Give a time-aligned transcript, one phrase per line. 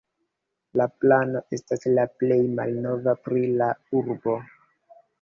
[0.81, 3.71] La plano estas la plej malnova pri la
[4.05, 4.39] urbo.